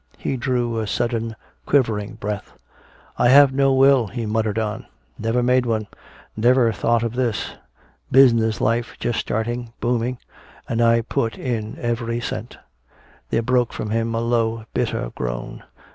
[0.17, 1.35] He drew a sudden
[1.67, 2.53] quivering breath.
[3.19, 4.87] "I have no will," he muttered on.
[5.19, 5.85] "Never made one
[6.35, 7.53] never thought of this.
[8.11, 10.17] Business life just starting booming!
[10.67, 12.57] and I put in every cent!"
[13.29, 15.61] There broke from him a low, bitter groan.